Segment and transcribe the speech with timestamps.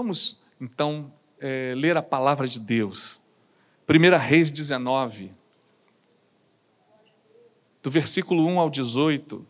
[0.00, 3.20] Vamos então é, ler a palavra de Deus.
[3.86, 5.30] 1 Reis 19,
[7.82, 9.46] do versículo 1 ao 18,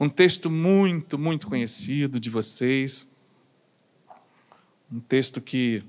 [0.00, 3.14] um texto muito, muito conhecido de vocês,
[4.90, 5.84] um texto que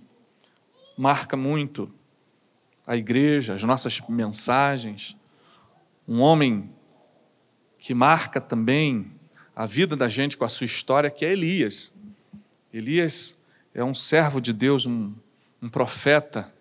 [0.98, 1.90] marca muito
[2.86, 5.16] a igreja, as nossas mensagens,
[6.06, 6.70] um homem
[7.78, 9.10] que marca também
[9.56, 11.96] a vida da gente com a sua história, que é Elias.
[12.74, 13.45] Elias
[13.76, 15.14] é um servo de Deus, um,
[15.62, 16.52] um profeta.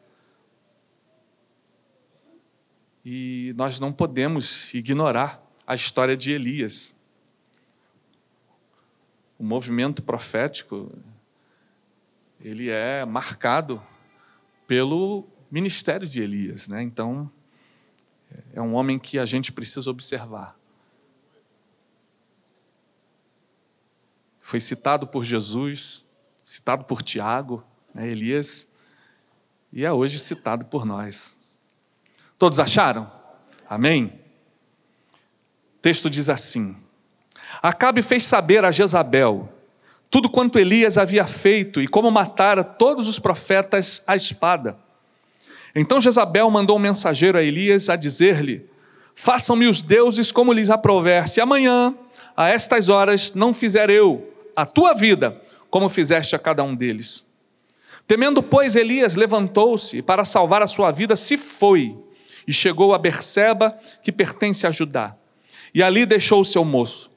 [3.05, 6.97] E nós não podemos ignorar a história de Elias.
[9.39, 10.93] O movimento profético
[12.41, 13.81] ele é marcado
[14.67, 16.83] pelo ministério de Elias, né?
[16.83, 17.31] Então
[18.53, 20.59] é um homem que a gente precisa observar.
[24.41, 26.04] Foi citado por Jesus,
[26.45, 28.07] citado por Tiago, né?
[28.07, 28.75] Elias,
[29.73, 31.41] e é hoje citado por nós.
[32.39, 33.11] Todos acharam?
[33.69, 34.21] Amém?
[35.79, 36.77] O texto diz assim:
[37.63, 39.49] Acabe fez saber a Jezabel
[40.11, 44.79] tudo quanto Elias havia feito e como matara todos os profetas à espada.
[45.75, 48.69] Então Jezabel mandou um mensageiro a Elias a dizer-lhe:
[49.15, 51.95] Façam-me os deuses como lhes aprouver, se amanhã,
[52.37, 55.41] a estas horas, não fizer eu a tua vida
[55.75, 57.29] como fizeste a cada um deles.
[58.07, 61.99] Temendo, pois, Elias levantou-se para salvar a sua vida, se foi
[62.47, 65.17] e chegou a Berseba, que pertence a Judá,
[65.75, 67.11] e ali deixou o seu moço.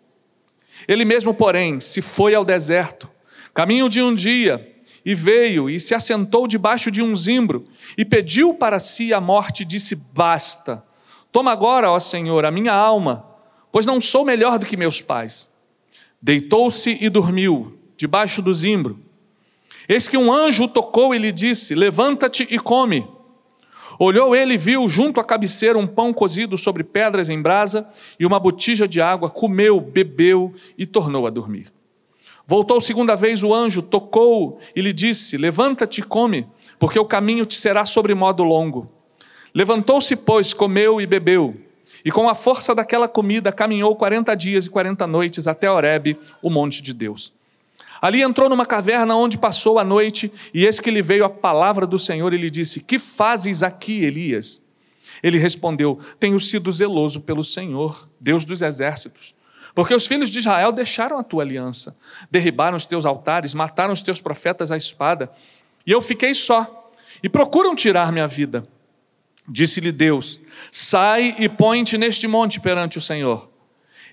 [0.88, 3.08] Ele mesmo, porém, se foi ao deserto,
[3.54, 8.56] caminho de um dia, e veio e se assentou debaixo de um zimbro e pediu
[8.56, 10.84] para si a morte, e disse: Basta,
[11.32, 13.24] toma agora, ó Senhor, a minha alma,
[13.72, 15.48] pois não sou melhor do que meus pais.
[16.20, 19.00] Deitou-se e dormiu debaixo do zimbro.
[19.90, 23.08] Eis que um anjo tocou e lhe disse: Levanta-te e come.
[24.00, 28.26] Olhou ele e viu junto à cabeceira um pão cozido sobre pedras em brasa e
[28.26, 31.74] uma botija de água, comeu, bebeu e tornou a dormir.
[32.46, 36.46] Voltou segunda vez o anjo, tocou e lhe disse: Levanta-te e come,
[36.78, 38.88] porque o caminho te será sobre modo longo.
[39.54, 41.56] Levantou-se, pois, comeu e bebeu,
[42.06, 46.50] e com a força daquela comida caminhou quarenta dias e quarenta noites até Horebe, o
[46.50, 47.34] monte de Deus.
[48.02, 51.86] Ali entrou numa caverna onde passou a noite, e eis que lhe veio a palavra
[51.86, 54.66] do Senhor e lhe disse: Que fazes aqui, Elias?
[55.24, 59.38] Ele respondeu: Tenho sido zeloso pelo Senhor, Deus dos exércitos
[59.78, 61.96] porque os filhos de Israel deixaram a tua aliança,
[62.32, 65.32] derribaram os teus altares, mataram os teus profetas à espada,
[65.86, 66.92] e eu fiquei só,
[67.22, 68.68] e procuram tirar minha vida.
[69.48, 70.42] Disse-lhe Deus:
[70.72, 73.48] Sai e põe-te neste monte perante o Senhor.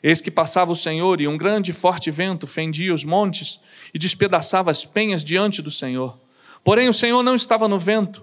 [0.07, 3.59] Eis que passava o Senhor, e um grande e forte vento fendia os montes
[3.95, 6.19] e despedaçava as penhas diante do Senhor.
[6.63, 8.23] Porém, o Senhor não estava no vento.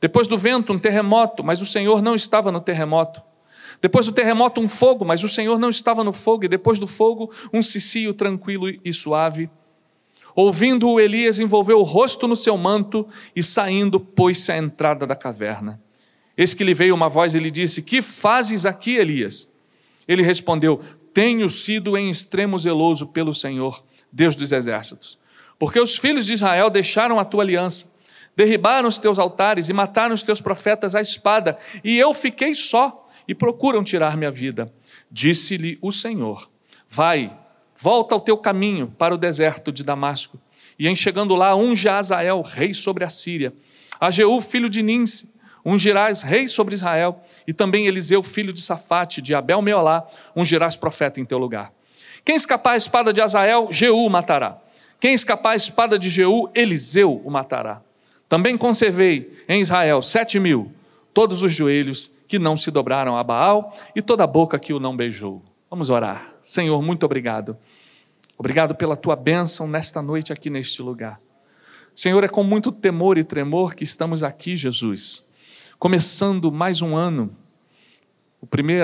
[0.00, 3.22] Depois do vento, um terremoto, mas o Senhor não estava no terremoto.
[3.80, 6.88] Depois do terremoto, um fogo, mas o Senhor não estava no fogo, e depois do
[6.88, 9.48] fogo, um cicio tranquilo e suave.
[10.34, 13.06] Ouvindo-o, Elias envolveu o rosto no seu manto
[13.36, 15.80] e, saindo, pôs-se à entrada da caverna.
[16.36, 19.48] Eis que lhe veio uma voz e lhe disse: Que fazes aqui, Elias?
[20.08, 20.80] Ele respondeu:
[21.12, 25.18] Tenho sido em extremo zeloso pelo Senhor, Deus dos exércitos,
[25.58, 27.92] porque os filhos de Israel deixaram a tua aliança,
[28.36, 33.08] derribaram os teus altares e mataram os teus profetas à espada, e eu fiquei só
[33.26, 34.72] e procuram tirar minha vida.
[35.10, 36.50] Disse-lhe o Senhor:
[36.88, 37.36] Vai,
[37.74, 40.40] volta ao teu caminho para o deserto de Damasco,
[40.78, 43.52] e em chegando lá, unge a Azael, rei sobre a Síria,
[44.00, 45.31] a Jeú, filho de Ninse,
[45.64, 51.20] ungirás rei sobre Israel, e também Eliseu, filho de Safate, de Abel Meolá, ungirás profeta
[51.20, 51.72] em teu lugar.
[52.24, 54.58] Quem escapar a espada de Azael, Jeú o matará.
[55.00, 57.82] Quem escapar a espada de Jeú, Eliseu o matará.
[58.28, 60.72] Também conservei em Israel sete mil,
[61.12, 64.80] todos os joelhos que não se dobraram a Baal e toda a boca que o
[64.80, 65.42] não beijou.
[65.68, 66.34] Vamos orar.
[66.40, 67.56] Senhor, muito obrigado.
[68.38, 71.20] Obrigado pela tua bênção nesta noite aqui neste lugar.
[71.94, 75.26] Senhor, é com muito temor e tremor que estamos aqui, Jesus,
[75.82, 77.36] começando mais um ano,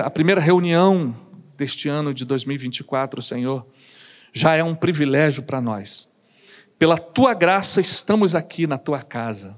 [0.02, 1.14] a primeira reunião
[1.56, 3.64] deste ano de 2024, Senhor,
[4.32, 6.10] já é um privilégio para nós.
[6.76, 9.56] Pela tua graça estamos aqui na tua casa.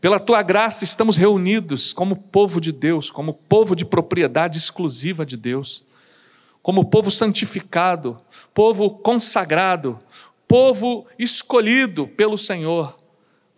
[0.00, 5.36] Pela tua graça estamos reunidos como povo de Deus, como povo de propriedade exclusiva de
[5.36, 5.84] Deus,
[6.62, 8.16] como povo santificado,
[8.54, 9.98] povo consagrado,
[10.48, 12.99] povo escolhido pelo Senhor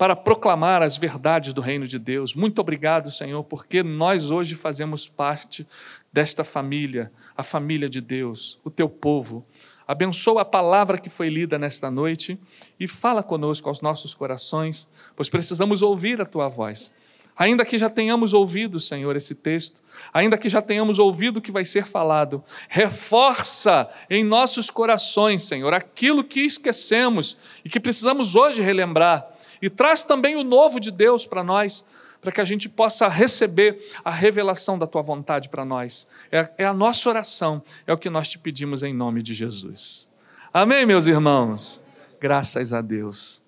[0.03, 2.35] para proclamar as verdades do reino de Deus.
[2.35, 5.65] Muito obrigado, Senhor, porque nós hoje fazemos parte
[6.13, 9.47] desta família, a família de Deus, o teu povo,
[9.87, 12.37] Abençoa a palavra que foi lida nesta noite
[12.81, 16.93] e fala conosco aos nossos corações, pois precisamos ouvir a tua voz.
[17.37, 19.83] Ainda que já tenhamos ouvido, Senhor, esse texto,
[20.13, 25.73] ainda que já tenhamos ouvido o que vai ser falado, reforça em nossos corações, Senhor,
[25.73, 29.32] aquilo que esquecemos e que precisamos hoje relembrar,
[29.63, 31.87] e traz também o novo de Deus para nós,
[32.21, 36.09] para que a gente possa receber a revelação da tua vontade para nós.
[36.31, 40.13] É, é, a nossa oração, é o que nós te pedimos em nome de Jesus.
[40.53, 41.85] Amém, meus irmãos?
[42.21, 43.41] Graças a Deus.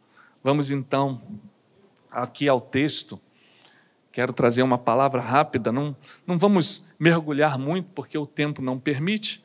[0.42, 1.20] Vamos então
[2.10, 3.20] aqui ao texto.
[4.12, 9.44] Quero trazer uma palavra rápida, não, não vamos mergulhar muito, porque o tempo não permite,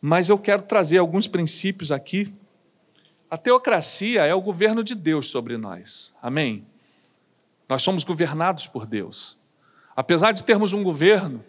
[0.00, 2.32] mas eu quero trazer alguns princípios aqui.
[3.30, 6.16] A teocracia é o governo de Deus sobre nós.
[6.20, 6.66] Amém?
[7.68, 9.38] Nós somos governados por Deus.
[9.94, 11.44] Apesar de termos um governo,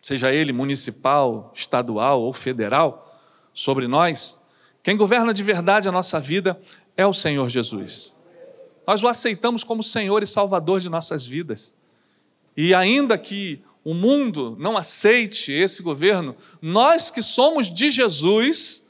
[0.00, 3.20] seja ele municipal, estadual ou federal,
[3.52, 4.40] sobre nós,
[4.82, 6.60] quem governa de verdade a nossa vida
[6.96, 8.14] é o Senhor Jesus.
[8.86, 11.74] Nós o aceitamos como Senhor e Salvador de nossas vidas.
[12.56, 18.83] E ainda que o mundo não aceite esse governo, nós que somos de Jesus,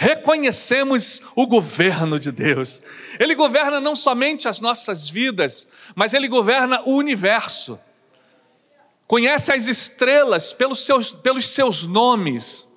[0.00, 2.80] reconhecemos o governo de Deus.
[3.18, 7.78] Ele governa não somente as nossas vidas, mas ele governa o universo.
[9.06, 12.72] Conhece as estrelas pelos seus, pelos seus nomes.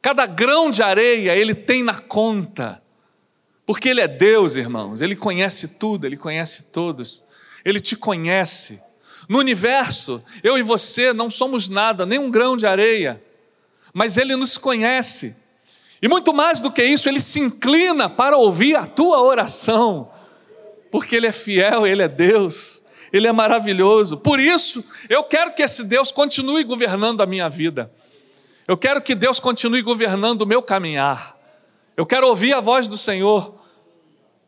[0.00, 2.80] Cada grão de areia ele tem na conta.
[3.66, 5.00] Porque ele é Deus, irmãos.
[5.00, 7.24] Ele conhece tudo, ele conhece todos.
[7.64, 8.80] Ele te conhece.
[9.28, 13.20] No universo, eu e você não somos nada, nem um grão de areia.
[13.92, 15.42] Mas ele nos conhece.
[16.00, 20.10] E muito mais do que isso, ele se inclina para ouvir a tua oração,
[20.90, 24.16] porque ele é fiel, ele é Deus, ele é maravilhoso.
[24.16, 27.90] Por isso, eu quero que esse Deus continue governando a minha vida.
[28.66, 31.38] Eu quero que Deus continue governando o meu caminhar.
[31.96, 33.54] Eu quero ouvir a voz do Senhor,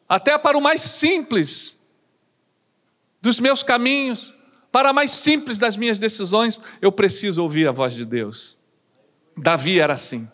[0.09, 1.95] até para o mais simples
[3.21, 4.35] dos meus caminhos,
[4.71, 8.59] para a mais simples das minhas decisões, eu preciso ouvir a voz de Deus.
[9.37, 10.29] Davi era assim.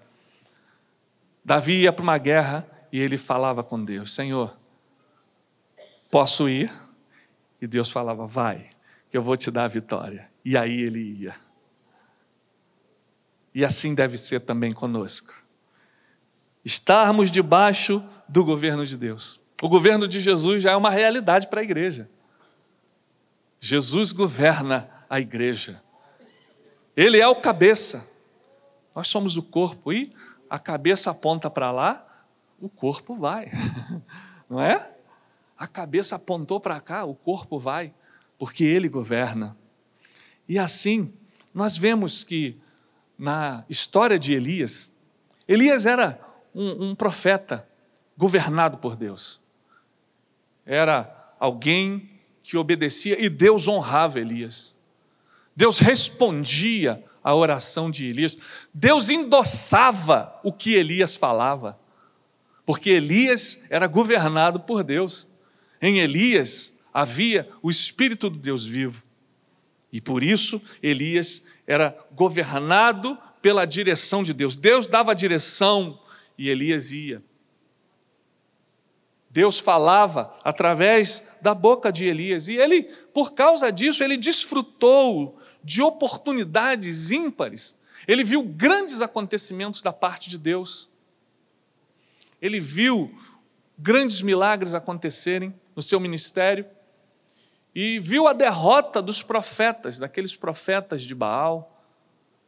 [1.44, 4.56] Davi ia para uma guerra e ele falava com Deus: Senhor,
[6.10, 6.72] posso ir?
[7.60, 8.70] E Deus falava: Vai,
[9.10, 10.30] que eu vou te dar a vitória.
[10.44, 11.34] E aí ele ia.
[13.54, 15.32] E assim deve ser também conosco.
[16.64, 19.40] Estarmos debaixo do governo de Deus.
[19.60, 22.08] O governo de Jesus já é uma realidade para a igreja.
[23.60, 25.82] Jesus governa a igreja.
[26.96, 28.10] Ele é o cabeça.
[28.94, 30.12] Nós somos o corpo e
[30.52, 32.06] a cabeça aponta para lá,
[32.60, 33.50] o corpo vai,
[34.50, 34.86] não é?
[35.56, 37.94] A cabeça apontou para cá, o corpo vai,
[38.38, 39.56] porque ele governa.
[40.46, 41.10] E assim,
[41.54, 42.60] nós vemos que
[43.18, 44.94] na história de Elias,
[45.48, 46.20] Elias era
[46.54, 47.66] um, um profeta
[48.14, 49.40] governado por Deus.
[50.66, 52.10] Era alguém
[52.42, 54.78] que obedecia e Deus honrava Elias.
[55.56, 58.38] Deus respondia a oração de Elias.
[58.72, 61.78] Deus endossava o que Elias falava,
[62.64, 65.28] porque Elias era governado por Deus.
[65.80, 69.02] Em Elias havia o Espírito do Deus vivo.
[69.92, 74.56] E por isso Elias era governado pela direção de Deus.
[74.56, 76.00] Deus dava a direção
[76.38, 77.22] e Elias ia.
[79.28, 82.82] Deus falava através da boca de Elias e ele,
[83.14, 87.76] por causa disso, ele desfrutou de oportunidades ímpares.
[88.06, 90.90] Ele viu grandes acontecimentos da parte de Deus.
[92.40, 93.14] Ele viu
[93.78, 96.66] grandes milagres acontecerem no seu ministério
[97.74, 101.84] e viu a derrota dos profetas, daqueles profetas de Baal,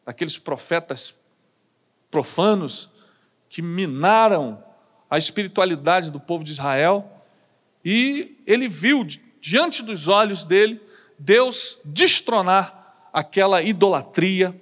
[0.04, 1.14] daqueles profetas
[2.10, 2.90] profanos
[3.48, 4.62] que minaram
[5.08, 7.22] a espiritualidade do povo de Israel.
[7.84, 9.06] E ele viu
[9.40, 10.80] diante dos olhos dele
[11.18, 12.83] Deus destronar
[13.14, 14.52] aquela idolatria.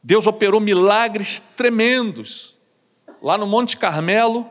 [0.00, 2.56] Deus operou milagres tremendos.
[3.20, 4.48] Lá no Monte Carmelo,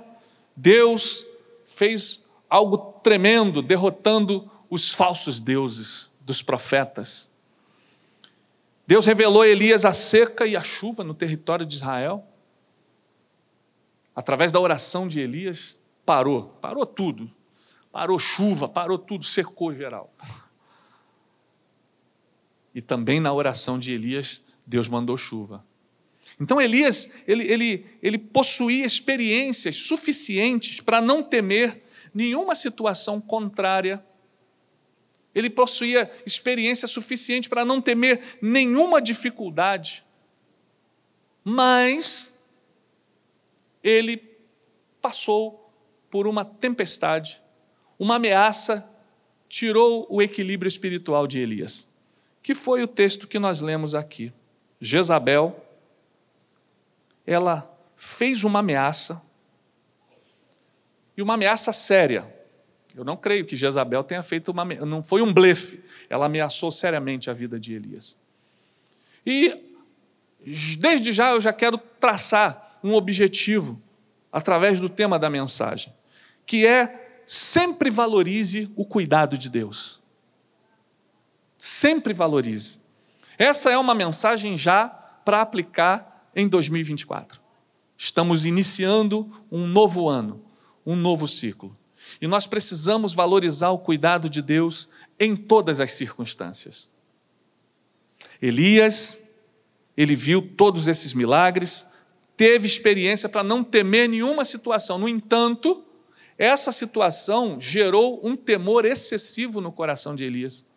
[0.54, 1.26] Deus
[1.66, 7.32] fez algo tremendo, derrotando os falsos deuses dos profetas.
[8.86, 12.28] Deus revelou a Elias a seca e a chuva no território de Israel.
[14.14, 17.32] Através da oração de Elias, parou, parou tudo.
[17.92, 20.14] Parou chuva, parou tudo, secou geral.
[22.74, 25.66] E também na oração de Elias, Deus mandou chuva.
[26.40, 34.04] Então Elias, ele, ele, ele possuía experiências suficientes para não temer nenhuma situação contrária.
[35.34, 40.04] Ele possuía experiência suficiente para não temer nenhuma dificuldade.
[41.44, 42.56] Mas
[43.84, 44.18] ele
[45.02, 45.72] passou
[46.10, 47.42] por uma tempestade,
[47.98, 48.90] uma ameaça
[49.50, 51.90] tirou o equilíbrio espiritual de Elias,
[52.44, 54.32] que foi o texto que nós lemos aqui.
[54.80, 55.66] Jezabel,
[57.26, 59.24] ela fez uma ameaça,
[61.16, 62.32] e uma ameaça séria.
[62.96, 64.66] Eu não creio que Jezabel tenha feito uma.
[64.66, 65.82] Não foi um blefe.
[66.10, 68.20] Ela ameaçou seriamente a vida de Elias.
[69.26, 69.56] E,
[70.80, 73.82] desde já, eu já quero traçar um objetivo
[74.32, 75.94] através do tema da mensagem,
[76.46, 80.03] que é sempre valorize o cuidado de Deus.
[81.66, 82.82] Sempre valorize.
[83.38, 84.86] Essa é uma mensagem já
[85.24, 87.40] para aplicar em 2024.
[87.98, 90.44] Estamos iniciando um novo ano,
[90.86, 91.74] um novo ciclo.
[92.20, 96.90] E nós precisamos valorizar o cuidado de Deus em todas as circunstâncias.
[98.42, 99.40] Elias,
[99.96, 101.88] ele viu todos esses milagres,
[102.36, 104.98] teve experiência para não temer nenhuma situação.
[104.98, 105.82] No entanto,
[106.38, 110.73] essa situação gerou um temor excessivo no coração de Elias.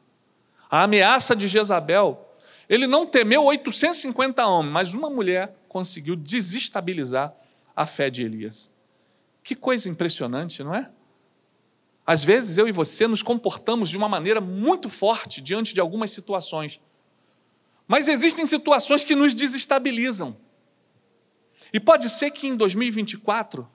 [0.71, 2.33] A ameaça de Jezabel,
[2.69, 7.35] ele não temeu 850 homens, mas uma mulher conseguiu desestabilizar
[7.75, 8.75] a fé de Elias.
[9.43, 10.91] Que coisa impressionante, não é?
[12.07, 16.13] Às vezes eu e você nos comportamos de uma maneira muito forte diante de algumas
[16.13, 16.81] situações.
[17.87, 20.37] Mas existem situações que nos desestabilizam.
[21.73, 23.69] E pode ser que em 2024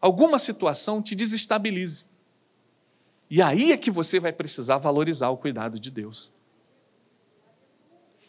[0.00, 2.09] alguma situação te desestabilize.
[3.30, 6.32] E aí é que você vai precisar valorizar o cuidado de Deus.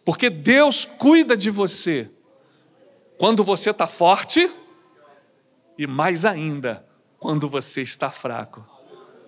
[0.05, 2.09] Porque Deus cuida de você
[3.17, 4.49] quando você está forte
[5.77, 6.85] e mais ainda
[7.17, 8.65] quando você está fraco.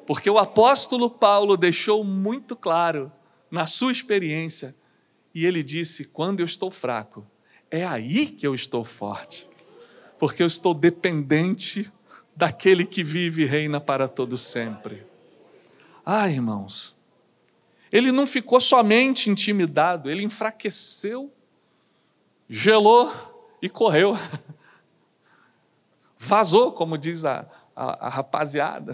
[0.06, 3.12] Porque o apóstolo Paulo deixou muito claro
[3.50, 4.76] na sua experiência,
[5.34, 7.26] e ele disse: quando eu estou fraco,
[7.70, 9.48] é aí que eu estou forte,
[10.18, 11.92] porque eu estou dependente
[12.36, 15.13] daquele que vive e reina para todo sempre.
[16.06, 17.00] Ah, irmãos,
[17.92, 21.32] ele não ficou somente intimidado, ele enfraqueceu,
[22.50, 23.12] gelou
[23.62, 24.14] e correu.
[26.18, 27.46] Vazou, como diz a,
[27.76, 28.94] a, a rapaziada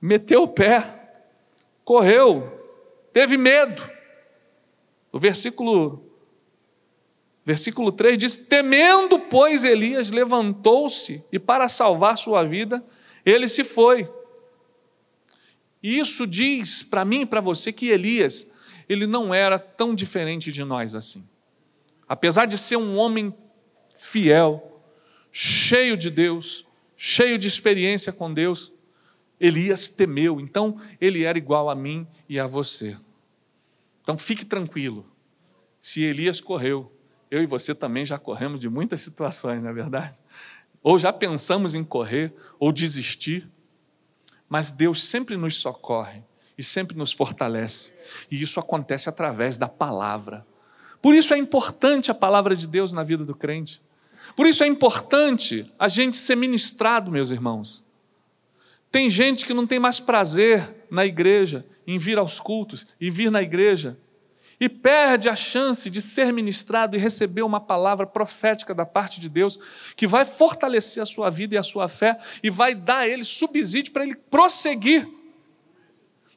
[0.00, 0.82] meteu o pé,
[1.84, 3.88] correu, teve medo.
[5.12, 6.04] O versículo
[7.44, 12.84] Versículo 3 diz: Temendo, pois, Elias levantou-se e, para salvar sua vida,
[13.24, 14.06] ele se foi.
[15.82, 18.50] E isso diz para mim e para você que Elias,
[18.88, 21.28] ele não era tão diferente de nós assim.
[22.08, 23.34] Apesar de ser um homem
[23.94, 24.82] fiel,
[25.30, 26.64] cheio de Deus,
[26.96, 28.72] cheio de experiência com Deus,
[29.38, 32.96] Elias temeu, então ele era igual a mim e a você.
[34.02, 35.06] Então fique tranquilo.
[35.78, 36.92] Se Elias correu,
[37.30, 40.18] eu e você também já corremos de muitas situações, não é verdade?
[40.82, 43.48] Ou já pensamos em correr ou desistir,
[44.48, 46.22] mas Deus sempre nos socorre
[46.56, 47.92] e sempre nos fortalece,
[48.30, 50.46] e isso acontece através da palavra.
[51.00, 53.80] Por isso é importante a palavra de Deus na vida do crente.
[54.34, 57.84] Por isso é importante a gente ser ministrado, meus irmãos.
[58.90, 63.30] Tem gente que não tem mais prazer na igreja, em vir aos cultos e vir
[63.30, 63.98] na igreja,
[64.60, 69.28] e perde a chance de ser ministrado e receber uma palavra profética da parte de
[69.28, 69.58] Deus,
[69.96, 73.24] que vai fortalecer a sua vida e a sua fé e vai dar a ele
[73.24, 75.08] subsídio para ele prosseguir.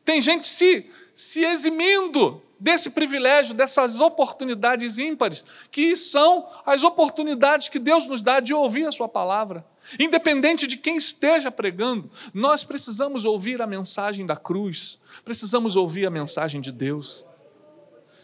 [0.05, 7.79] Tem gente se, se eximindo desse privilégio, dessas oportunidades ímpares, que são as oportunidades que
[7.79, 9.65] Deus nos dá de ouvir a Sua palavra.
[9.99, 16.11] Independente de quem esteja pregando, nós precisamos ouvir a mensagem da cruz, precisamos ouvir a
[16.11, 17.25] mensagem de Deus.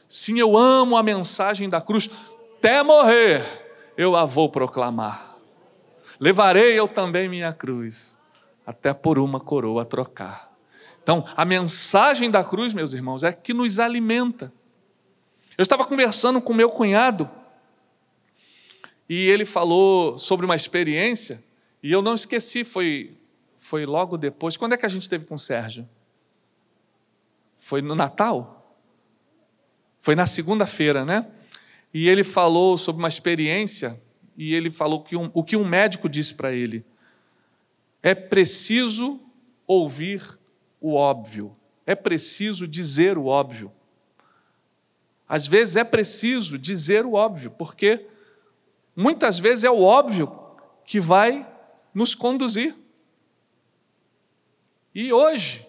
[0.07, 2.09] Sim, eu amo a mensagem da cruz,
[2.57, 3.43] até morrer
[3.97, 5.37] eu a vou proclamar.
[6.19, 8.17] Levarei eu também minha cruz,
[8.65, 10.55] até por uma coroa trocar.
[11.01, 14.51] Então, a mensagem da cruz, meus irmãos, é que nos alimenta.
[15.57, 17.29] Eu estava conversando com meu cunhado
[19.09, 21.43] e ele falou sobre uma experiência
[21.81, 23.17] e eu não esqueci, foi,
[23.57, 24.57] foi logo depois.
[24.57, 25.87] Quando é que a gente teve com o Sérgio?
[27.57, 28.56] Foi no Natal?
[29.99, 31.27] Foi na segunda-feira, né?
[31.93, 33.99] E ele falou sobre uma experiência
[34.37, 36.85] e ele falou que um, o que um médico disse para ele:
[38.03, 39.19] é preciso
[39.65, 40.21] ouvir
[40.79, 43.71] o óbvio, é preciso dizer o óbvio.
[45.27, 48.05] Às vezes é preciso dizer o óbvio, porque
[48.95, 50.31] muitas vezes é o óbvio
[50.85, 51.45] que vai
[51.93, 52.75] nos conduzir.
[54.95, 55.67] E hoje,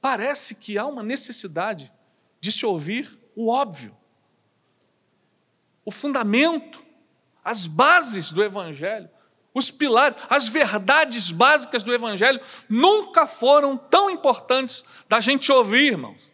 [0.00, 1.92] parece que há uma necessidade
[2.40, 3.94] de se ouvir o óbvio,
[5.84, 6.82] o fundamento,
[7.44, 9.08] as bases do Evangelho,
[9.54, 16.32] os pilares, as verdades básicas do Evangelho nunca foram tão importantes da gente ouvir, irmãos.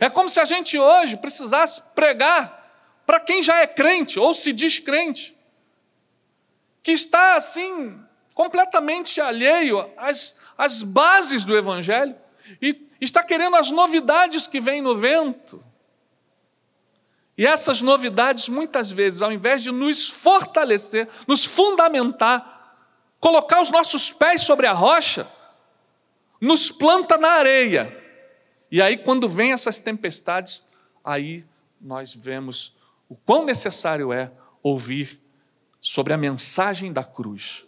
[0.00, 2.60] É como se a gente hoje precisasse pregar
[3.06, 5.36] para quem já é crente ou se diz crente,
[6.82, 8.00] que está assim,
[8.34, 12.16] completamente alheio às, às bases do Evangelho
[12.60, 15.64] e está querendo as novidades que vêm no vento.
[17.42, 22.76] E essas novidades, muitas vezes, ao invés de nos fortalecer, nos fundamentar,
[23.18, 25.28] colocar os nossos pés sobre a rocha,
[26.40, 28.00] nos planta na areia.
[28.70, 30.64] E aí, quando vem essas tempestades,
[31.02, 31.44] aí
[31.80, 32.76] nós vemos
[33.08, 34.30] o quão necessário é
[34.62, 35.20] ouvir
[35.80, 37.66] sobre a mensagem da cruz,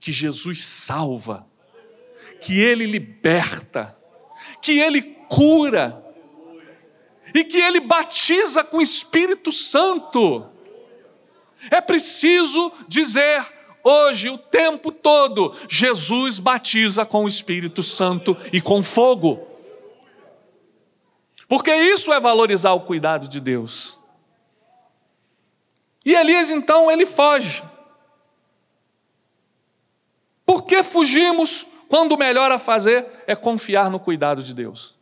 [0.00, 1.46] que Jesus salva,
[2.40, 3.96] que Ele liberta,
[4.60, 6.04] que Ele cura,
[7.34, 10.46] e que ele batiza com o Espírito Santo.
[11.70, 13.44] É preciso dizer
[13.82, 19.46] hoje, o tempo todo, Jesus batiza com o Espírito Santo e com fogo.
[21.48, 23.98] Porque isso é valorizar o cuidado de Deus.
[26.04, 27.62] E Elias então ele foge.
[30.46, 34.99] Por que fugimos quando o melhor a fazer é confiar no cuidado de Deus?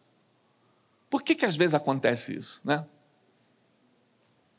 [1.11, 2.61] Por que, que às vezes acontece isso?
[2.65, 2.85] Né?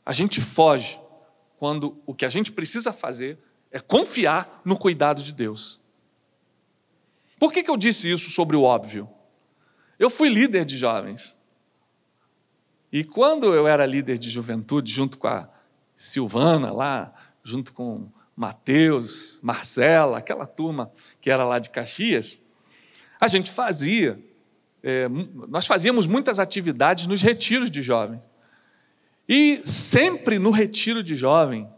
[0.06, 1.00] A gente foge
[1.58, 3.38] quando o que a gente precisa fazer
[3.72, 5.80] é confiar no cuidado de Deus.
[7.38, 9.10] Por que, que eu disse isso sobre o óbvio?
[9.98, 11.38] Eu fui líder de jovens.
[12.92, 15.48] E quando eu era líder de juventude, junto com a
[15.96, 17.14] Silvana lá,
[17.44, 20.92] junto com Mateus, Marcela, aquela turma
[21.22, 22.42] que era lá de Caxias,
[23.20, 24.20] a gente fazia
[24.84, 25.08] é,
[25.48, 28.22] nós fazíamos muitas atividades nos retiros de jovem.
[29.28, 31.70] E sempre no retiro de jovem,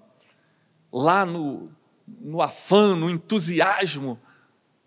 [0.92, 1.70] lá no,
[2.08, 4.20] no afã, no entusiasmo,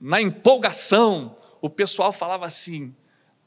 [0.01, 2.95] na empolgação, o pessoal falava assim: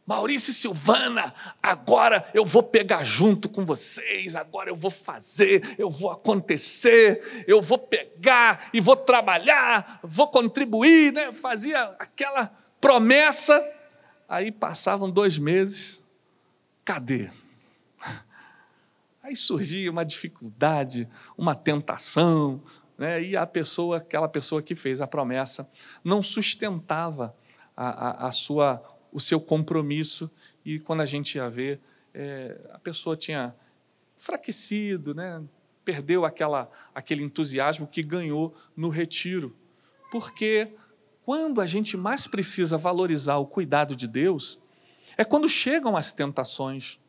[0.06, 1.34] Maurício e Silvana,
[1.64, 7.62] agora eu vou pegar junto com vocês, agora eu vou fazer, eu vou acontecer, eu
[7.62, 11.32] vou pegar e vou trabalhar, vou contribuir, né?
[11.32, 13.60] fazia aquela promessa
[14.28, 16.04] Aí passavam dois meses,
[16.84, 17.30] cadê?
[19.24, 22.62] Aí surgia uma dificuldade, uma tentação,
[22.98, 23.22] né?
[23.22, 25.70] e a pessoa, aquela pessoa que fez a promessa,
[26.04, 27.36] não sustentava
[27.76, 30.30] a, a, a sua, o seu compromisso,
[30.66, 31.80] e quando a gente ia ver,
[32.13, 33.56] é, a pessoa tinha
[34.18, 35.44] enfraquecido, né?
[35.86, 39.56] perdeu aquela, aquele entusiasmo que ganhou no retiro,
[40.12, 40.74] porque
[41.28, 44.62] quando a gente mais precisa valorizar o cuidado de Deus,
[45.18, 47.02] é quando chegam as tentações,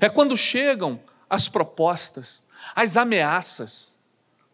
[0.00, 2.44] é quando chegam as propostas,
[2.76, 3.98] as ameaças.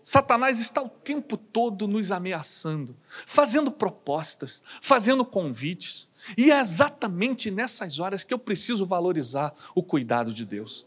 [0.03, 7.99] Satanás está o tempo todo nos ameaçando, fazendo propostas, fazendo convites, e é exatamente nessas
[7.99, 10.87] horas que eu preciso valorizar o cuidado de Deus.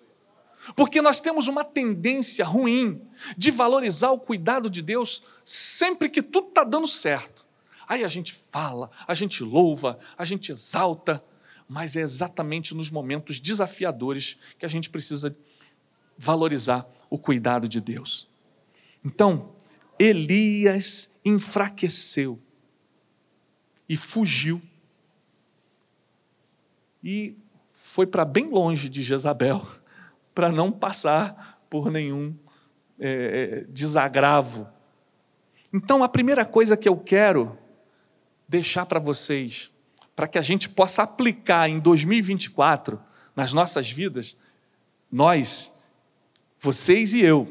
[0.76, 6.48] Porque nós temos uma tendência ruim de valorizar o cuidado de Deus sempre que tudo
[6.48, 7.41] está dando certo.
[7.92, 11.22] Aí a gente fala, a gente louva, a gente exalta,
[11.68, 15.36] mas é exatamente nos momentos desafiadores que a gente precisa
[16.18, 18.30] valorizar o cuidado de Deus.
[19.04, 19.54] Então,
[20.00, 22.40] Elias enfraqueceu
[23.90, 24.62] e fugiu
[27.04, 27.36] e
[27.74, 29.68] foi para bem longe de Jezabel
[30.34, 32.34] para não passar por nenhum
[32.98, 34.66] é, desagravo.
[35.74, 37.60] Então, a primeira coisa que eu quero
[38.52, 39.72] deixar para vocês,
[40.14, 43.02] para que a gente possa aplicar em 2024
[43.34, 44.36] nas nossas vidas,
[45.10, 45.72] nós,
[46.60, 47.48] vocês e eu,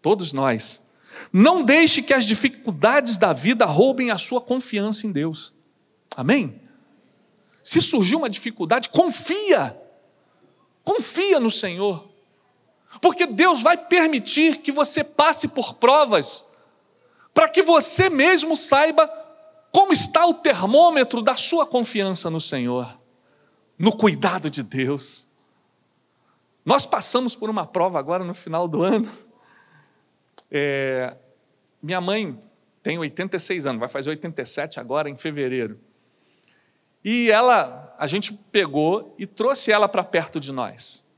[0.00, 0.82] todos nós,
[1.30, 5.52] não deixe que as dificuldades da vida roubem a sua confiança em Deus.
[6.16, 6.58] Amém?
[7.62, 9.78] Se surgiu uma dificuldade, confia.
[10.82, 12.08] Confia no Senhor.
[13.02, 16.50] Porque Deus vai permitir que você passe por provas,
[17.34, 19.19] para que você mesmo saiba
[19.72, 22.98] como está o termômetro da sua confiança no Senhor,
[23.78, 25.28] no cuidado de Deus?
[26.64, 29.10] Nós passamos por uma prova agora no final do ano.
[30.50, 31.16] É,
[31.82, 32.38] minha mãe
[32.82, 35.78] tem 86 anos, vai fazer 87 agora em fevereiro.
[37.04, 41.08] E ela, a gente pegou e trouxe ela para perto de nós.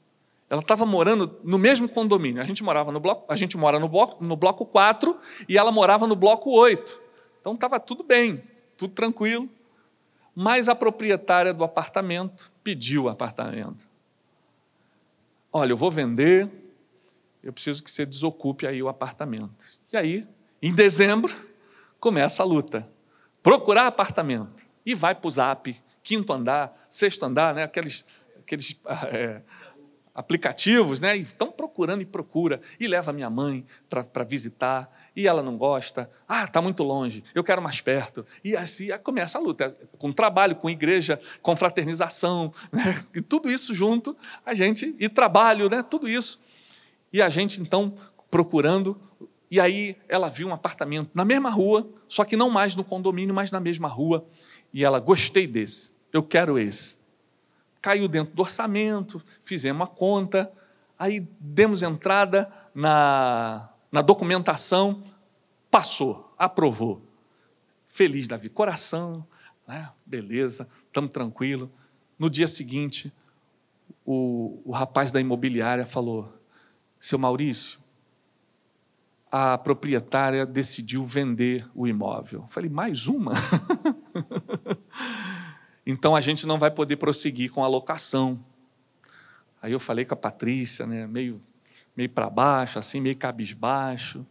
[0.48, 2.42] Ela estava morando no mesmo condomínio.
[2.42, 5.72] A gente morava no bloco, a gente mora no bloco, no bloco 4 e ela
[5.72, 7.00] morava no bloco 8.
[7.42, 8.40] Então estava tudo bem,
[8.76, 9.50] tudo tranquilo.
[10.34, 13.90] Mas a proprietária do apartamento pediu o apartamento.
[15.52, 16.48] Olha, eu vou vender,
[17.42, 19.78] eu preciso que você desocupe aí o apartamento.
[19.92, 20.26] E aí
[20.62, 21.34] Em dezembro,
[21.98, 22.88] começa a luta.
[23.42, 24.64] Procurar apartamento.
[24.86, 27.64] E vai para o zap, quinto andar, sexto andar, né?
[27.64, 28.06] aqueles,
[28.38, 28.80] aqueles
[29.12, 29.42] é,
[30.14, 31.16] aplicativos, né?
[31.16, 32.60] E estão procurando e procura.
[32.78, 36.10] E leva minha mãe para visitar e ela não gosta.
[36.26, 38.26] Ah, está muito longe, eu quero mais perto.
[38.42, 43.02] E assim começa a luta, com trabalho, com igreja, com fraternização, né?
[43.14, 45.82] e tudo isso junto, a gente, e trabalho, né?
[45.82, 46.40] tudo isso.
[47.12, 47.94] E a gente, então,
[48.30, 48.98] procurando,
[49.50, 53.34] e aí ela viu um apartamento na mesma rua, só que não mais no condomínio,
[53.34, 54.26] mas na mesma rua,
[54.72, 57.01] e ela, gostei desse, eu quero esse.
[57.82, 60.50] Caiu dentro do orçamento, fizemos a conta,
[60.98, 65.02] aí demos entrada na, na documentação,
[65.70, 67.02] passou, aprovou.
[67.88, 69.26] Feliz Davi, coração,
[69.66, 69.90] né?
[70.06, 71.70] beleza, estamos tranquilo.
[72.18, 73.12] No dia seguinte,
[74.06, 76.32] o, o rapaz da imobiliária falou:
[76.98, 77.80] Seu Maurício,
[79.30, 82.42] a proprietária decidiu vender o imóvel.
[82.42, 83.32] Eu falei: Mais uma?
[85.86, 88.42] então a gente não vai poder prosseguir com a locação.
[89.60, 91.40] Aí eu falei com a Patrícia, né, meio
[91.96, 94.26] meio para baixo, assim, meio cabisbaixo.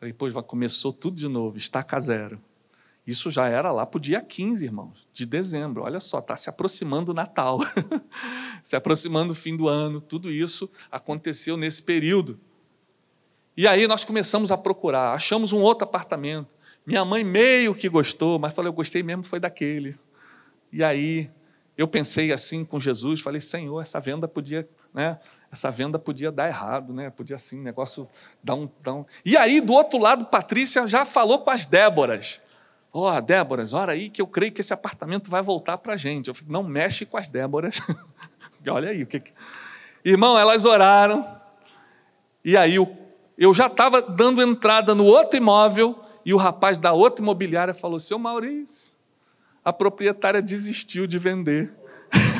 [0.00, 2.40] Depois começou tudo de novo, estaca zero.
[3.06, 5.82] Isso já era lá para o dia 15, irmãos, de dezembro.
[5.82, 7.58] Olha só, está se aproximando o Natal,
[8.62, 10.00] se aproximando o fim do ano.
[10.00, 12.38] Tudo isso aconteceu nesse período.
[13.56, 16.48] E aí nós começamos a procurar, achamos um outro apartamento.
[16.86, 19.98] Minha mãe meio que gostou, mas falou, eu gostei mesmo, foi daquele.
[20.74, 21.30] E aí
[21.78, 25.20] eu pensei assim com Jesus, falei, Senhor, essa venda podia, né?
[25.52, 27.10] essa venda podia dar errado, né?
[27.10, 28.08] Podia assim, negócio
[28.42, 29.04] dar um, dar um...
[29.24, 32.40] E aí, do outro lado, Patrícia já falou com as Déboras.
[32.92, 35.96] Ó, oh, Déboras, ora aí que eu creio que esse apartamento vai voltar para a
[35.96, 36.26] gente.
[36.26, 37.80] Eu falei, não mexe com as Déboras.
[38.66, 39.22] Olha aí o que.
[40.04, 41.24] Irmão, elas oraram.
[42.44, 47.22] E aí eu, já estava dando entrada no outro imóvel e o rapaz da outra
[47.22, 48.93] imobiliária falou: Seu Maurício,
[49.64, 51.74] a proprietária desistiu de vender.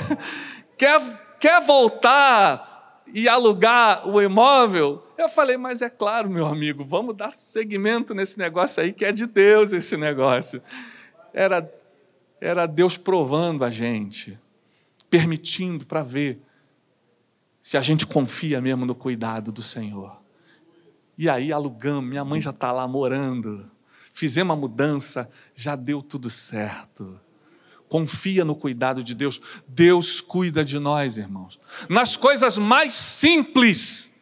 [0.76, 1.00] quer,
[1.40, 5.02] quer voltar e alugar o imóvel?
[5.16, 9.12] Eu falei, mas é claro, meu amigo, vamos dar seguimento nesse negócio aí, que é
[9.12, 10.62] de Deus esse negócio.
[11.32, 11.72] Era,
[12.40, 14.38] era Deus provando a gente,
[15.08, 16.40] permitindo para ver
[17.60, 20.20] se a gente confia mesmo no cuidado do Senhor.
[21.16, 23.70] E aí alugamos, minha mãe já está lá morando,
[24.14, 27.20] fizemos a mudança, já deu tudo certo
[27.94, 29.40] confia no cuidado de Deus.
[29.68, 31.60] Deus cuida de nós, irmãos.
[31.88, 34.13] Nas coisas mais simples,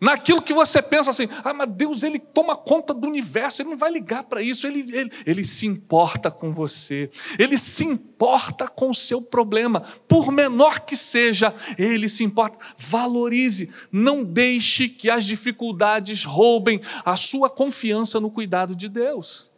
[0.00, 3.76] naquilo que você pensa assim, ah, mas Deus ele toma conta do universo, ele não
[3.76, 8.90] vai ligar para isso, ele, ele, ele se importa com você, ele se importa com
[8.90, 12.58] o seu problema, por menor que seja, ele se importa.
[12.76, 19.52] Valorize, não deixe que as dificuldades roubem a sua confiança no cuidado de Deus.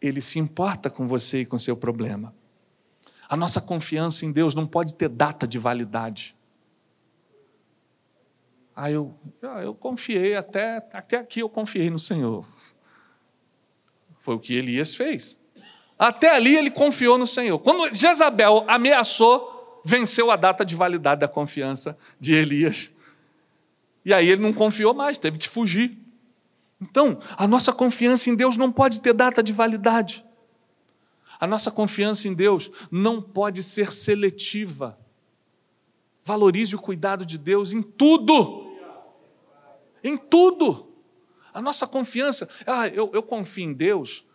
[0.00, 2.34] Ele se importa com você e com seu problema.
[3.28, 6.34] A nossa confiança em Deus não pode ter data de validade.
[8.74, 12.46] Ah, eu, ah, eu confiei até, até aqui eu confiei no Senhor.
[14.20, 15.40] Foi o que Elias fez.
[15.98, 17.58] Até ali ele confiou no Senhor.
[17.58, 22.90] Quando Jezabel ameaçou, venceu a data de validade da confiança de Elias.
[24.04, 25.96] E aí ele não confiou mais, teve que fugir.
[26.80, 30.24] Então, a nossa confiança em Deus não pode ter data de validade.
[31.38, 34.98] A nossa confiança em Deus não pode ser seletiva.
[36.24, 38.61] Valorize o cuidado de Deus em tudo.
[40.02, 40.88] Em tudo.
[41.52, 44.26] A nossa confiança, ah, eu, eu confio em Deus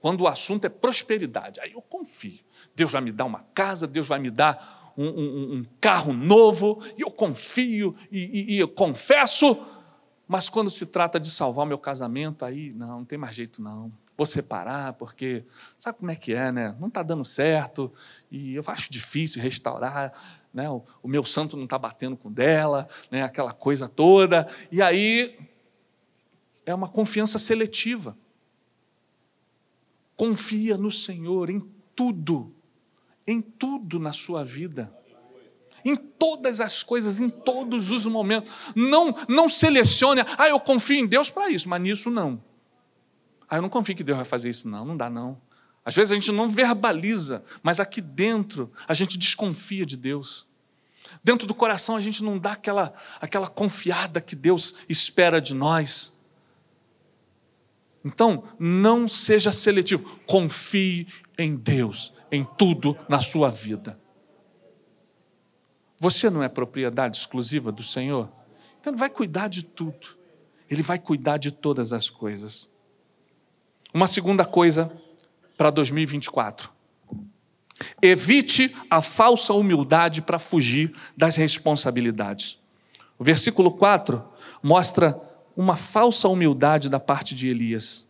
[0.00, 1.60] quando o assunto é prosperidade.
[1.60, 2.40] Aí eu confio.
[2.74, 6.82] Deus vai me dar uma casa, Deus vai me dar um, um, um carro novo,
[6.98, 9.56] e eu confio e, e, e eu confesso
[10.32, 13.60] mas quando se trata de salvar o meu casamento, aí não, não tem mais jeito
[13.60, 13.92] não.
[14.22, 15.42] Vou separar, porque
[15.76, 16.76] sabe como é que é, né?
[16.78, 17.92] Não está dando certo,
[18.30, 20.12] e eu acho difícil restaurar,
[20.54, 20.70] né?
[20.70, 23.24] O, o meu santo não está batendo com dela, né?
[23.24, 24.48] aquela coisa toda.
[24.70, 25.36] E aí
[26.64, 28.16] é uma confiança seletiva.
[30.14, 32.54] Confia no Senhor em tudo,
[33.26, 34.96] em tudo na sua vida
[35.84, 38.52] em todas as coisas, em todos os momentos.
[38.72, 42.40] Não, não selecione, ah, eu confio em Deus para isso, mas nisso não.
[43.52, 45.38] Ah, eu não confio que Deus vai fazer isso, não, não dá não.
[45.84, 50.48] Às vezes a gente não verbaliza, mas aqui dentro a gente desconfia de Deus.
[51.22, 56.18] Dentro do coração a gente não dá aquela, aquela confiada que Deus espera de nós.
[58.02, 64.00] Então, não seja seletivo, confie em Deus, em tudo na sua vida.
[65.98, 68.32] Você não é propriedade exclusiva do Senhor?
[68.80, 70.16] Então Ele vai cuidar de tudo.
[70.70, 72.71] Ele vai cuidar de todas as coisas.
[73.92, 74.90] Uma segunda coisa
[75.56, 76.70] para 2024.
[78.00, 82.58] Evite a falsa humildade para fugir das responsabilidades.
[83.18, 84.22] O versículo 4
[84.62, 85.20] mostra
[85.56, 88.08] uma falsa humildade da parte de Elias.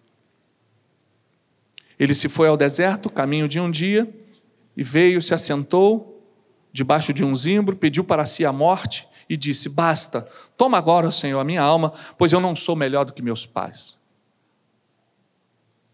[1.98, 4.12] Ele se foi ao deserto, caminho de um dia,
[4.76, 6.22] e veio, se assentou
[6.72, 11.40] debaixo de um zimbro, pediu para si a morte e disse: Basta, toma agora, Senhor,
[11.40, 14.01] a minha alma, pois eu não sou melhor do que meus pais.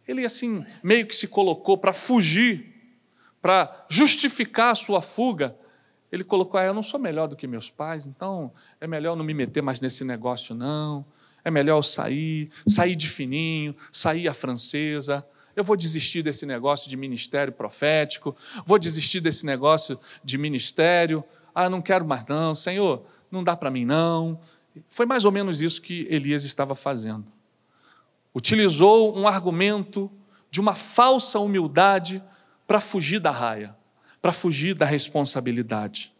[0.08, 2.74] Ele, assim, meio que se colocou para fugir,
[3.40, 5.54] para justificar a sua fuga.
[6.10, 9.24] Ele colocou: ah, Eu não sou melhor do que meus pais, então é melhor não
[9.24, 11.04] me meter mais nesse negócio, não.
[11.44, 15.24] É melhor eu sair, sair de fininho, sair a francesa
[15.58, 21.24] eu vou desistir desse negócio de ministério profético, vou desistir desse negócio de ministério.
[21.52, 24.38] Ah, não quero mais não, Senhor, não dá para mim não.
[24.88, 27.26] Foi mais ou menos isso que Elias estava fazendo.
[28.38, 30.08] Utilizou um argumento
[30.48, 32.22] de uma falsa humildade
[32.68, 33.76] para fugir da raia,
[34.22, 36.14] para fugir da responsabilidade.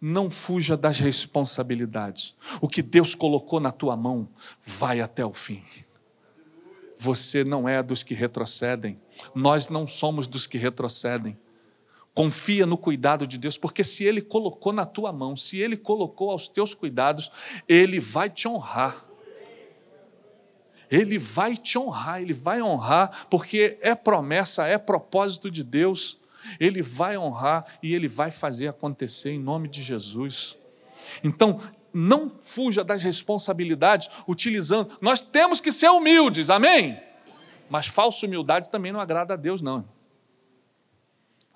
[0.00, 2.36] Não fuja das responsabilidades.
[2.60, 4.28] O que Deus colocou na tua mão
[4.62, 5.64] vai até o fim.
[6.96, 8.96] Você não é dos que retrocedem.
[9.34, 11.36] Nós não somos dos que retrocedem.
[12.14, 16.30] Confia no cuidado de Deus, porque se Ele colocou na tua mão, se Ele colocou
[16.30, 17.32] aos teus cuidados,
[17.66, 19.07] Ele vai te honrar.
[20.90, 26.18] Ele vai te honrar, Ele vai honrar, porque é promessa, é propósito de Deus.
[26.58, 30.56] Ele vai honrar e Ele vai fazer acontecer em nome de Jesus.
[31.22, 31.60] Então,
[31.92, 34.96] não fuja das responsabilidades utilizando.
[35.00, 37.00] Nós temos que ser humildes, amém?
[37.68, 39.84] Mas falsa humildade também não agrada a Deus, não.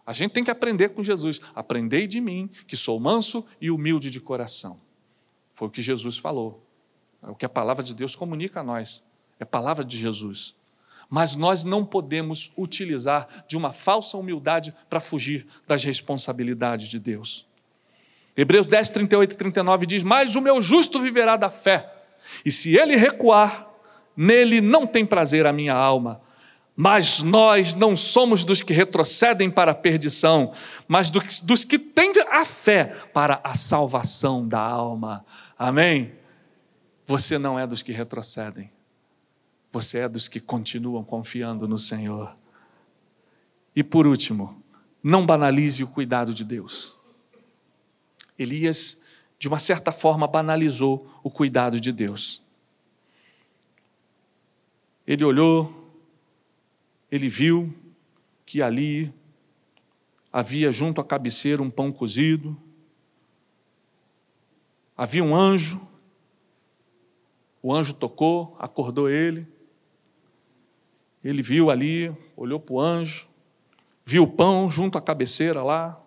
[0.05, 1.41] A gente tem que aprender com Jesus.
[1.55, 4.81] Aprendei de mim, que sou manso e humilde de coração.
[5.55, 6.67] Foi o que Jesus falou.
[7.23, 9.05] É o que a palavra de Deus comunica a nós.
[9.43, 10.55] É a palavra de Jesus.
[11.11, 17.45] Mas nós não podemos utilizar de uma falsa humildade para fugir das responsabilidades de Deus.
[18.37, 21.93] Hebreus 10, 38 e 39 diz: Mas o meu justo viverá da fé,
[22.45, 23.69] e se ele recuar,
[24.17, 26.21] nele não tem prazer a minha alma.
[26.77, 30.53] Mas nós não somos dos que retrocedem para a perdição,
[30.87, 35.27] mas dos que têm a fé para a salvação da alma.
[35.59, 36.13] Amém?
[37.07, 38.71] Você não é dos que retrocedem,
[39.73, 42.37] você é dos que continuam confiando no Senhor.
[43.75, 44.63] E por último,
[45.03, 46.95] não banalize o cuidado de Deus.
[48.39, 49.07] Elias,
[49.39, 52.43] de uma certa forma, banalizou o cuidado de Deus.
[55.07, 55.91] Ele olhou,
[57.11, 57.75] ele viu
[58.45, 59.13] que ali
[60.31, 62.57] havia junto à cabeceira um pão cozido,
[64.97, 65.81] havia um anjo,
[67.63, 69.47] o anjo tocou, acordou ele,
[71.25, 73.29] ele viu ali, olhou para o anjo,
[74.05, 76.03] viu o pão junto à cabeceira lá,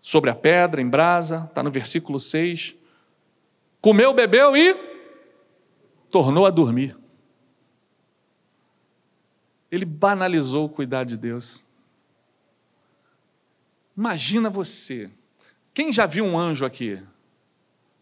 [0.00, 2.74] sobre a pedra, em brasa, está no versículo 6.
[3.80, 4.74] Comeu, bebeu e
[6.10, 6.96] tornou a dormir.
[9.70, 11.66] Ele banalizou o cuidar de Deus.
[13.96, 15.10] Imagina você.
[15.72, 17.00] Quem já viu um anjo aqui?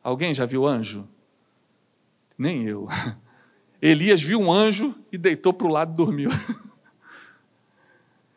[0.02, 1.06] Alguém já viu anjo?
[2.38, 2.86] Nem eu.
[3.80, 6.30] Elias viu um anjo e deitou para o lado e dormiu.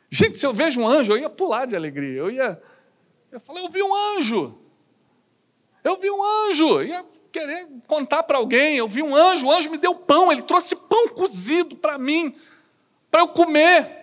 [0.09, 2.19] Gente, se eu vejo um anjo, eu ia pular de alegria.
[2.19, 2.61] Eu ia
[3.31, 4.57] eu falei, eu vi um anjo.
[5.83, 6.67] Eu vi um anjo.
[6.67, 8.75] Eu ia querer contar para alguém.
[8.75, 12.35] Eu vi um anjo, o anjo me deu pão, ele trouxe pão cozido para mim,
[13.09, 13.99] para eu comer.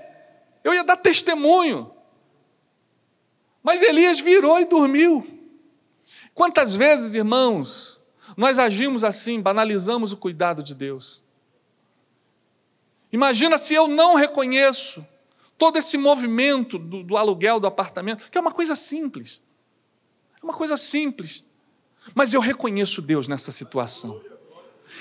[0.64, 1.92] Eu ia dar testemunho.
[3.62, 5.26] Mas Elias virou e dormiu.
[6.34, 8.00] Quantas vezes, irmãos,
[8.34, 11.22] nós agimos assim, banalizamos o cuidado de Deus?
[13.12, 15.06] Imagina se eu não reconheço
[15.56, 19.40] todo esse movimento do, do, aluguel do apartamento, que é uma coisa simples.
[20.40, 21.44] É uma coisa simples.
[22.14, 24.20] Mas eu reconheço Deus nessa situação.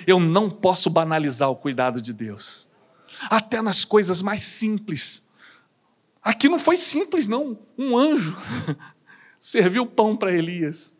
[0.05, 2.69] Eu não posso banalizar o cuidado de Deus.
[3.29, 5.27] Até nas coisas mais simples.
[6.21, 7.57] Aqui não foi simples, não.
[7.77, 8.35] Um anjo
[9.39, 10.95] serviu pão para Elias.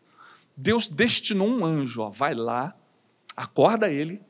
[0.56, 2.74] Deus destinou um anjo, ó, vai lá,
[3.36, 4.20] acorda ele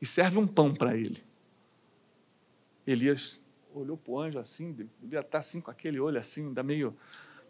[0.00, 1.24] e serve um pão para ele.
[2.86, 3.42] Elias
[3.74, 6.96] olhou para o anjo assim, devia estar assim com aquele olho assim, ainda meio.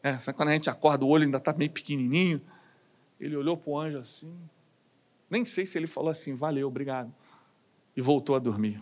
[0.02, 2.40] Né, sabe quando a gente acorda, o olho ainda está meio pequenininho.
[3.20, 4.34] Ele olhou para o anjo assim.
[5.28, 7.12] Nem sei se ele falou assim, valeu, obrigado.
[7.96, 8.80] E voltou a dormir.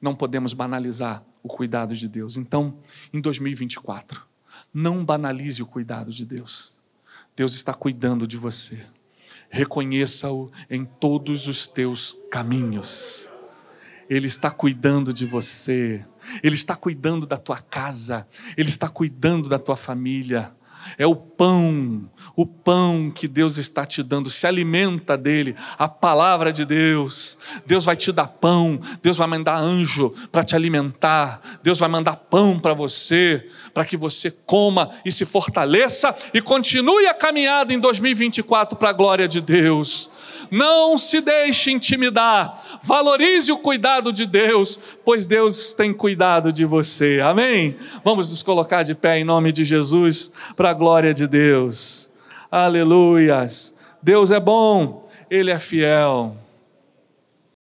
[0.00, 2.36] Não podemos banalizar o cuidado de Deus.
[2.36, 2.78] Então,
[3.12, 4.26] em 2024,
[4.72, 6.78] não banalize o cuidado de Deus.
[7.34, 8.86] Deus está cuidando de você.
[9.48, 13.30] reconheça-o em todos os teus caminhos.
[14.08, 16.04] Ele está cuidando de você,
[16.42, 20.52] Ele está cuidando da tua casa, Ele está cuidando da tua família.
[20.98, 26.52] É o pão, o pão que Deus está te dando, se alimenta dele, a palavra
[26.52, 27.38] de Deus.
[27.66, 32.16] Deus vai te dar pão, Deus vai mandar anjo para te alimentar, Deus vai mandar
[32.16, 37.80] pão para você, para que você coma e se fortaleça e continue a caminhada em
[37.80, 40.10] 2024 para a glória de Deus.
[40.50, 42.60] Não se deixe intimidar.
[42.82, 47.20] Valorize o cuidado de Deus, pois Deus tem cuidado de você.
[47.22, 47.76] Amém?
[48.04, 52.12] Vamos nos colocar de pé em nome de Jesus, para a glória de Deus.
[52.50, 53.74] Aleluias.
[54.02, 56.36] Deus é bom, Ele é fiel.